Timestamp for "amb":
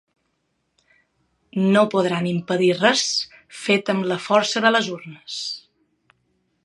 3.97-4.09